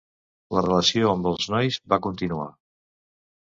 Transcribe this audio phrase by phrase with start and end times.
[0.57, 2.49] La relació amb els nois va continuar.